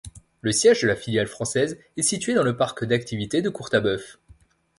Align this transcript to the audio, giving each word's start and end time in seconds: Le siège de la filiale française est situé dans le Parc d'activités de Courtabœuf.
Le 0.41 0.51
siège 0.51 0.81
de 0.81 0.87
la 0.87 0.95
filiale 0.95 1.27
française 1.27 1.77
est 1.95 2.01
situé 2.01 2.33
dans 2.33 2.41
le 2.41 2.57
Parc 2.57 2.83
d'activités 2.85 3.43
de 3.43 3.49
Courtabœuf. 3.51 4.17